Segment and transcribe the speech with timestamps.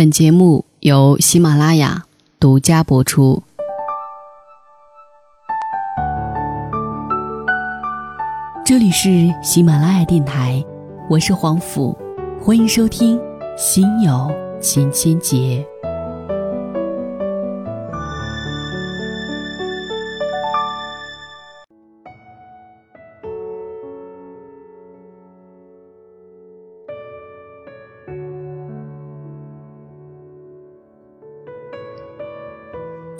[0.00, 2.04] 本节目由喜马拉雅
[2.38, 3.42] 独家播出。
[8.64, 10.64] 这里是喜马拉雅电台，
[11.10, 11.94] 我是黄甫，
[12.40, 13.18] 欢迎收听
[13.58, 15.36] 《心有千千结》。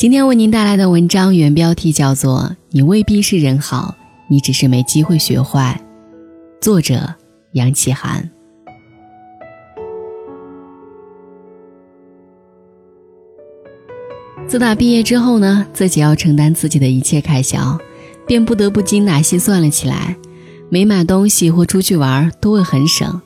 [0.00, 3.94] 今天为您带来的文章原标题叫做《你未必是人好，
[4.30, 5.78] 你只是没机会学坏》，
[6.64, 7.14] 作者
[7.52, 8.30] 杨启涵。
[14.48, 17.78] 自打毕业之后呢，自己要承担自己的一切开销，
[18.26, 20.16] 便不得不精打细算了起来。
[20.70, 23.20] 没买东西或出去玩都会很省，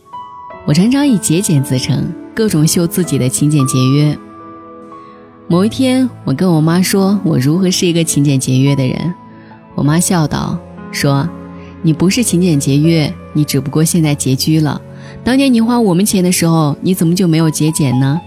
[0.66, 4.18] 我常常以节俭自称，各种秀自己的勤俭节约。
[5.46, 9.14] 某一天，我跟我妈说，我如何是一个勤俭节约的人。
[9.74, 10.58] 我妈笑道
[10.90, 11.28] ：“说，
[11.82, 14.80] 你不是勤俭节约，你只不过现在拮据了。
[15.22, 18.18] 当年你花我们钱的时候，你怎么就没有节俭呢？”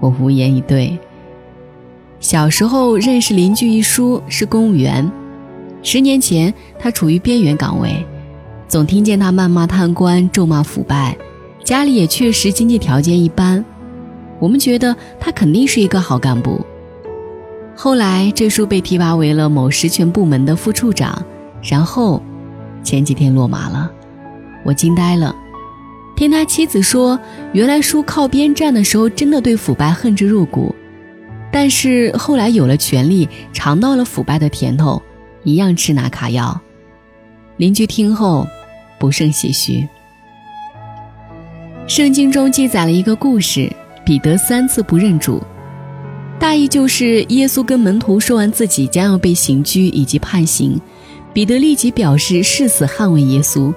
[0.00, 0.98] 我无言以对。
[2.20, 5.10] 小时候认识邻居一叔是公务员，
[5.82, 8.04] 十年前他处于边缘岗位，
[8.68, 11.16] 总听见他谩骂贪官、咒骂腐败，
[11.64, 13.64] 家里也确实经济条件一般。
[14.38, 16.64] 我们觉得他肯定是一个好干部。
[17.76, 21.24] 后来这叔被提拔为了某实权部门的副处长，
[21.62, 22.22] 然后
[22.82, 23.90] 前几天落马了，
[24.64, 25.34] 我惊呆了。
[26.16, 27.18] 听他妻子说，
[27.52, 30.72] 原来叔靠边站的时候真的对腐败恨之入骨，
[31.50, 35.02] 但是后来有了权力，尝到了腐败的甜头，
[35.42, 36.60] 一样吃拿卡要。
[37.56, 38.46] 邻居听后
[38.98, 39.88] 不胜唏嘘。
[41.88, 43.70] 圣经中记载了一个故事。
[44.04, 45.42] 彼得三次不认主，
[46.38, 50.78] 大意就是耶稣跟门徒说完自己将要被刑拘以及判刑，
[51.32, 53.72] 彼得立即表示誓死捍卫耶稣。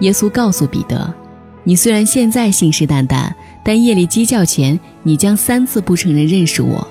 [0.00, 1.12] 耶稣告诉彼得
[1.62, 3.30] ：“你虽然现在信誓旦旦，
[3.62, 6.86] 但夜里鸡叫前，你将三次不承认认识我。”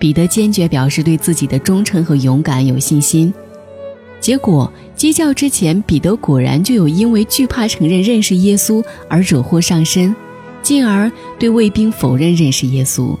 [0.00, 3.32] 彼得坚决表示对自己的忠诚和勇敢有信心。
[4.20, 10.14] 结果鸡叫之前，彼得果然就有因为惧怕承认认识耶稣而惹祸上身。
[10.62, 13.16] 进而对卫兵否认认识耶稣。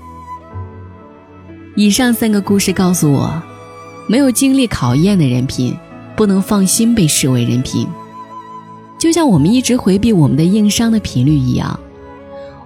[1.74, 3.42] 以上三个故事告诉我，
[4.08, 5.76] 没有经历考验的人品，
[6.14, 7.86] 不能放心被视为人品。
[8.98, 11.78] 就像我们一直回避我们的硬伤的频率一样，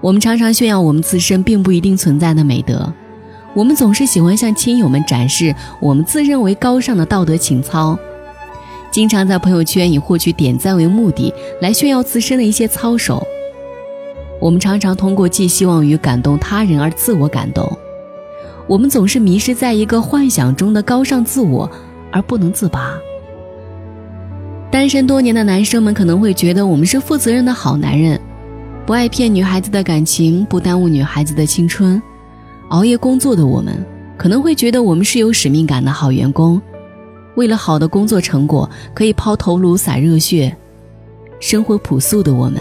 [0.01, 2.93] 我们常常炫耀我们自身并不一定存在的美德，
[3.55, 7.99] 我们总是喜欢向亲友们展示我们自认为高尚的道德情操，
[8.91, 11.33] 经常在朋友圈以获取点赞为目的
[11.63, 13.27] 来炫耀自身的一些操守。
[14.41, 17.67] 我们常常通过寄希望于感动他人而自我感动，
[18.67, 21.71] 我们总是迷失在一个幻想中的高尚自我
[22.13, 22.95] 而不能自拔。
[24.71, 28.21] 单身多年的男生们可能会觉得我们是负责任的好男人，
[28.85, 32.01] 不爱骗女孩子的感情，不耽误女孩子的青春。
[32.69, 33.75] 熬夜工作的我们
[34.19, 36.61] 可能会觉得我们是有使命感的好员工，
[37.37, 40.55] 为了好的工作成果可以抛头颅洒热血。
[41.41, 42.61] 生活朴素的我们。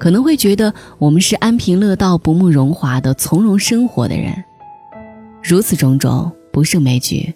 [0.00, 4.32] 可能会觉得我们是安贫乐道、不慕荣华的从容生活的人，
[5.42, 7.34] 如此种种不胜枚举。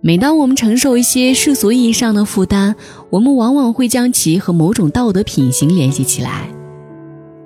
[0.00, 2.74] 每当我们承受一些世俗意义上的负担，
[3.10, 6.48] 我们往往会将其和某种道德品行联系起来。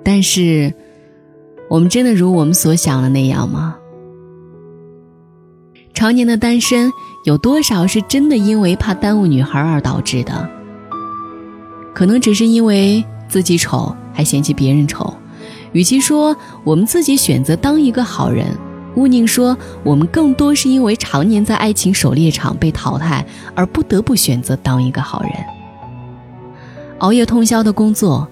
[0.03, 0.73] 但是，
[1.69, 3.75] 我们真的如我们所想的那样吗？
[5.93, 6.91] 常年的单身，
[7.23, 10.49] 有多少是真的因为怕耽误女孩而导致的？
[11.93, 13.95] 可能只是因为自己丑。
[14.17, 15.13] 还嫌弃别人丑，
[15.73, 18.47] 与其说我们自己选择当一个好人，
[18.95, 23.23] 毋宁说我们更多是因为常年在爱情狩猎场被淘汰，
[23.53, 25.31] 而不得不选择当一个好人。
[26.97, 28.27] 熬夜通宵的工作，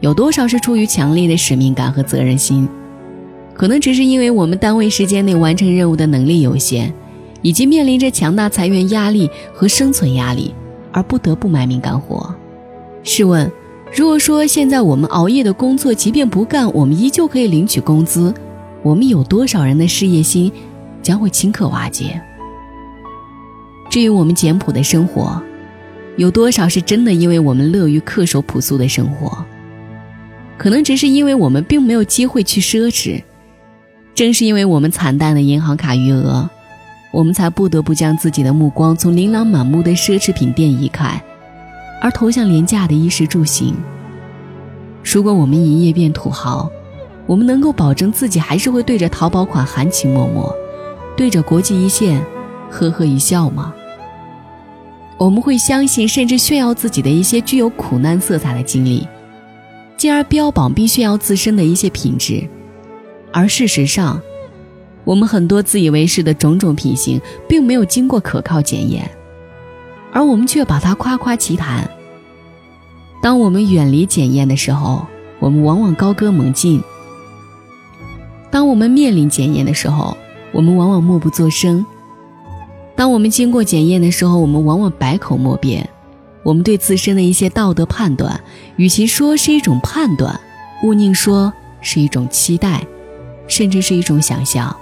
[0.00, 2.66] 有多少是出于强烈的使命感和责任心？
[3.52, 6.90] 可能只是因为我们单位时间内完成任务的能力有限，
[7.42, 10.54] 以及面临着强大裁员压力和生存压力，
[10.92, 12.34] 而不得不卖命干活。
[13.02, 13.52] 试问？
[13.94, 18.34] 如果说现在我们熬夜的工作，即便不干，我们依旧可以领取工资，
[18.82, 20.50] 我们有多少人的事业心
[21.02, 22.20] 将会顷刻瓦解？
[23.88, 25.40] 至于我们简朴的生活，
[26.16, 29.44] 有多少是真的因为我们乐于恪守朴素的生活？
[30.58, 33.22] 可能只是因为我们并没有机会去奢侈。
[34.14, 36.48] 正是因为我们惨淡的银行卡余额，
[37.12, 41.22] 我们才不得不将自己的目光从琳琅满目的奢侈品店移开。
[42.00, 43.74] 而投向廉价的衣食住行。
[45.02, 46.70] 如果我们一夜变土豪，
[47.26, 50.54] 我们能够保证自己还是会对着淘宝款含情脉脉，
[51.16, 52.24] 对着国际一线
[52.70, 53.74] 呵呵一笑吗？
[55.18, 59.06] 我们会相信甚至炫耀自己的一些具有苦难色彩的经历，
[59.96, 62.46] 进而标榜并炫耀自身的一些品质，
[63.32, 64.20] 而事实上，
[65.04, 69.10] 我们很多自以为是的种种品行并没有经过可靠检验，
[70.16, 71.90] 而我们却把它夸夸其谈。
[73.20, 75.06] 当我们远离检验的时候，
[75.40, 76.80] 我们往往高歌猛进；
[78.50, 80.16] 当我们面临检验的时候，
[80.52, 81.84] 我们往往默不作声。
[82.94, 85.86] 当我们经过检验的时候，我们往往百口莫辩。
[86.42, 88.40] 我们对自身的一些道德判断，
[88.76, 90.40] 与其说是一种判断，
[90.82, 91.52] 勿宁说
[91.82, 92.82] 是一种期待，
[93.48, 94.74] 甚至是一种想象。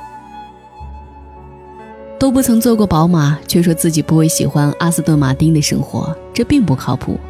[2.25, 7.21] 都不曾坐过宝马，却说自己不会喜欢阿斯顿马丁的生活，这并不靠谱。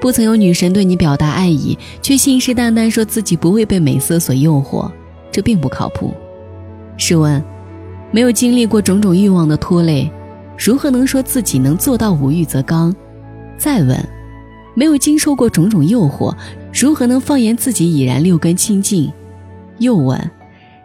[0.00, 4.90] 不曾有女神对你表达爱意，却信誓旦旦说自己不会被美色所诱惑，
[5.30, 6.12] 这并不靠谱。
[6.96, 7.40] 试问？
[8.10, 10.10] 没有经历过种种欲望的拖累，
[10.58, 12.92] 如何能说自己能做到无欲则刚？
[13.56, 13.96] 再问，
[14.74, 16.34] 没有经受过种种诱惑，
[16.74, 19.12] 如何能放言自己已然六根清净？
[19.78, 20.20] 又问，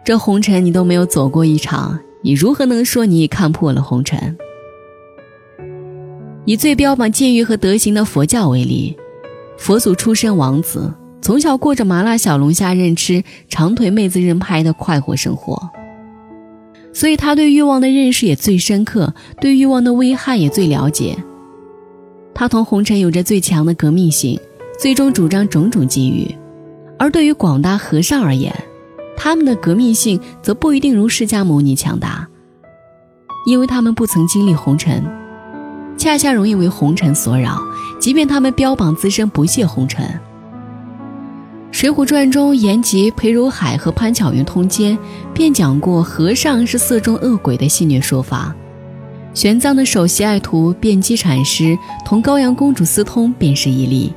[0.04, 4.36] 这红尘你都没有走过一场，你如何能说你已看破了红尘？
[6.44, 8.96] 以最标榜戒欲和德行的佛教为例，
[9.56, 10.92] 佛祖出身王子，
[11.22, 15.70] 从小过着麻辣小龙虾任吃、长腿妹子任拍的快活生活。
[16.92, 21.16] 所以他对欲望的认识也最深刻，对欲望的危害也最了解。
[22.34, 24.36] 他同红尘有着最强的革命性，
[24.80, 26.34] 最终主张种种禁欲。
[26.98, 28.52] 而对于广大和尚而言，
[29.16, 32.26] 他们的革命性则不一定如释迦牟尼强大，
[33.46, 35.04] 因为他们不曾经历红尘，
[35.96, 37.58] 恰恰容易为红尘所扰，
[37.98, 40.06] 即便他们标榜自身不屑红尘。
[41.78, 44.96] 《水浒传》中，严吉、裴如海和潘巧云通奸，
[45.34, 48.54] 便讲过和尚是色中恶鬼的戏谑说法。
[49.34, 54.10] 玄奘的首席爱徒辩机禅师同高阳公主私通，便是一例。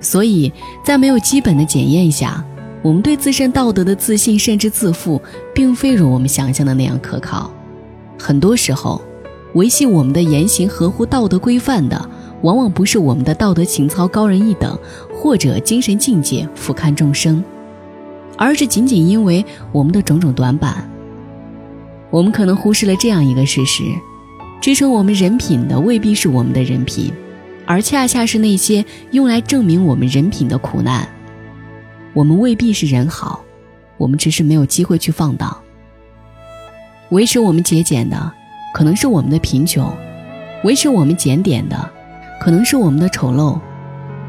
[0.00, 0.52] 所以
[0.84, 2.44] 在没有基本的检验下，
[2.84, 5.18] 我们对自身道德的自信甚至自负，
[5.54, 7.50] 并非如我们想象的那样可靠。
[8.18, 9.00] 很多时候，
[9.54, 12.10] 维系我们的言行合乎道德规范的。
[12.42, 14.78] 往往不是我们的道德情操高人一等，
[15.14, 17.42] 或者精神境界俯瞰众生，
[18.36, 19.42] 而是仅仅因为
[19.72, 20.86] 我们的种种短板。
[22.10, 23.82] 我们可能忽视了这样一个事实：
[24.60, 27.10] 支撑我们人品的未必是我们的人品，
[27.64, 31.08] 而恰恰是那些用来证明我们人品的苦难。
[32.14, 33.44] 我们未必是人好，
[33.98, 35.54] 我们只是没有机会去放荡。
[37.10, 38.32] 维持我们节俭的，
[38.72, 39.86] 可能是我们的贫穷；
[40.62, 41.90] 维持我们检点的。
[42.40, 43.58] 可能是我们的丑陋，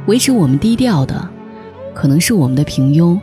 [0.05, 1.27] 维持我们低调的；
[1.93, 3.19] 可能是我们的平庸，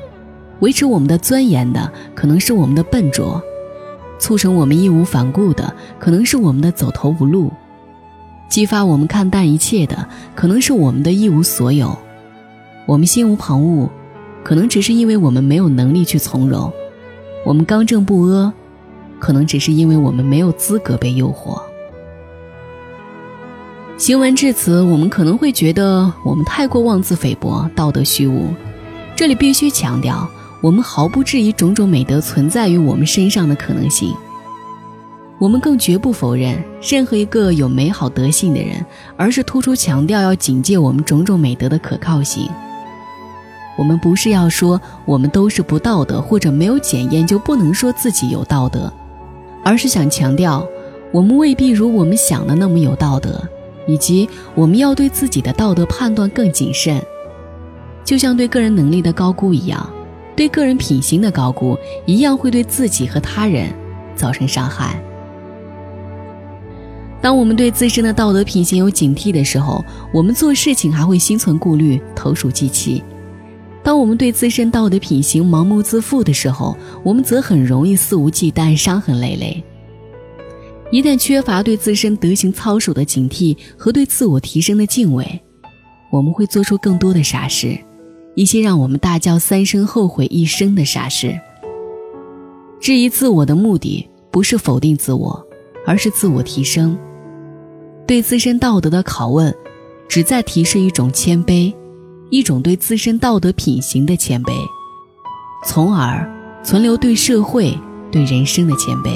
[0.61, 3.41] 维持我们的尊严的；可能是我们的笨拙，
[4.19, 7.51] 促成我们义无反顾的；可能是我们的走投无路，
[8.51, 9.97] 激发我们看淡一切的；
[10.35, 11.97] 可能是我们的一无所有，
[12.85, 13.89] 我们心无旁骛，
[14.45, 16.71] 可能只是因为我们没有能力去从容；
[17.45, 18.53] 我们刚正不阿，
[19.19, 21.61] 可能只是因为我们没有资格被诱惑。
[23.97, 28.49] 行文至此，我们可能会觉得我们太过妄自菲薄、道德虚无。
[29.15, 30.29] 这里必须强调，
[30.61, 34.13] 我们毫不质疑种种美德存在于我们身上的可能性。
[35.39, 38.85] 我们更绝不否认任何一个有美好德性的人，
[39.17, 42.49] 而是突出强调要警戒我们种种美德的可靠性。
[43.83, 48.93] 我们不是要说我们都是不道德或者没有检验就不能说自己有道德，
[49.65, 50.65] 而是想强调，
[51.11, 53.43] 我们未必如我们想的那么有道德。
[53.89, 57.03] 以及我们要对自己的道德判断更谨慎，
[58.05, 59.85] 就像对个人能力的高估一样，
[60.37, 63.75] 对个人品行的高估一样会对自己和他人
[64.15, 65.03] 造成伤害。
[67.21, 69.85] 当我们对自身的道德品行有警惕的时候，
[70.15, 73.03] 我们做事情还会心存顾虑、投鼠忌器；
[73.85, 79.63] 当我们对自身道德品行盲目自负的时候，我们则很容易肆无忌惮、伤痕累累。
[80.91, 85.41] 一旦缺乏对自身德行操守的警惕和对自我提升的敬畏，
[86.11, 87.77] 我们会做出更多的傻事，
[88.35, 91.39] 一些让我们大叫三声后悔一生的傻事。
[92.79, 95.45] 质疑自我的目的不是否定自我，
[95.87, 96.97] 而是自我提升。
[98.07, 99.55] 对自身道德的拷问，
[100.09, 101.73] 旨在提示一种谦卑，
[102.33, 104.53] 一种对自身道德品行的谦卑，
[105.67, 106.27] 从而
[106.65, 107.79] 存留对社会、
[108.11, 109.11] 对人生的谦卑。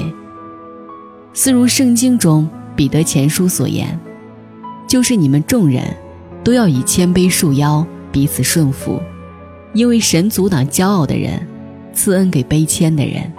[1.33, 3.99] 似如圣经中彼得前书所言，
[4.87, 5.83] 就是你们众人
[6.43, 9.01] 都要以谦卑束腰，彼此顺服，
[9.73, 11.47] 因为神阻挡骄傲的人，
[11.93, 13.33] 赐恩给卑谦的人。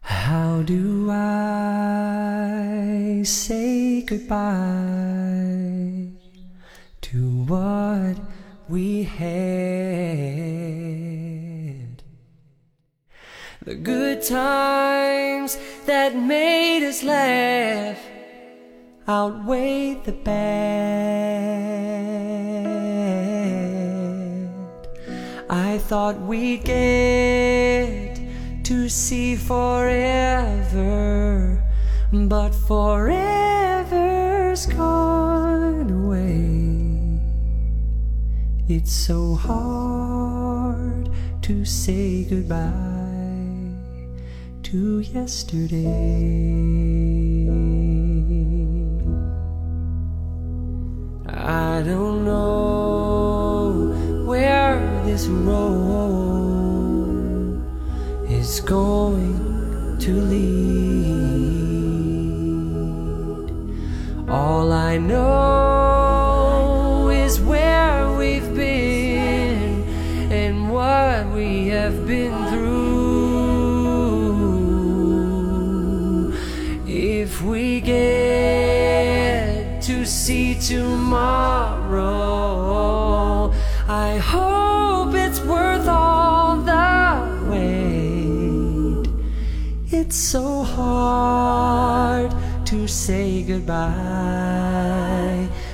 [0.00, 6.08] How do I say goodbye
[7.00, 8.16] to what
[8.68, 9.24] we had?
[13.64, 17.98] The good times that made us laugh
[19.08, 20.44] outweigh the bad.
[25.48, 28.20] I thought we'd get
[28.64, 30.02] to see forever,
[32.12, 32.54] but
[34.54, 37.20] forever's gone away.
[38.68, 41.10] It's so hard
[41.42, 42.70] to say goodbye
[44.62, 45.88] to yesterday.
[51.28, 55.64] I don't know where this road
[58.30, 61.63] is going to lead.
[64.28, 66.30] All I know
[67.10, 69.82] is where we've been
[70.32, 72.64] and what we have been through.
[76.86, 79.02] If we get
[79.82, 82.02] to see tomorrow,
[83.86, 89.06] I hope it's worth all the wait.
[89.90, 91.63] It's so hard
[92.94, 93.82] say goodbye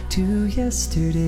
[0.09, 1.21] to yesterday.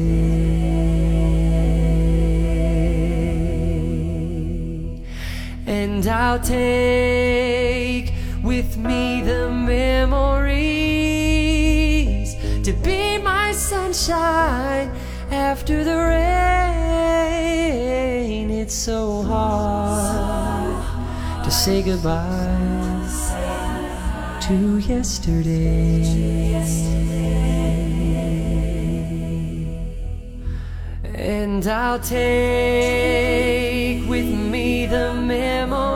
[5.66, 10.32] And I'll take with me the memories
[12.64, 14.90] to be my sunshine
[15.30, 16.22] after the rain.
[18.50, 20.74] It's so hard
[21.44, 22.71] to say goodbye
[24.52, 26.02] to yesterday.
[31.14, 32.18] And I'll take
[34.08, 35.88] with me the memories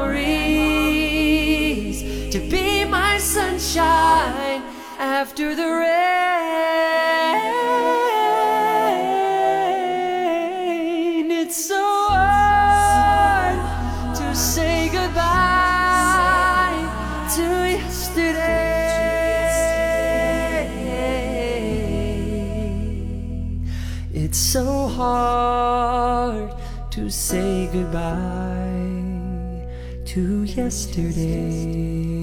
[2.33, 4.63] to be my sunshine
[4.99, 5.96] after the rain.
[24.13, 26.53] It's so hard
[26.91, 28.07] to say goodbye
[30.07, 32.16] to yesterday.